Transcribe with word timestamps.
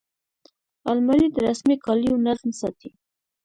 الماري 0.89 1.27
د 1.31 1.37
رسمي 1.47 1.75
کالیو 1.85 2.23
نظم 2.25 2.51
ساتي 2.59 2.89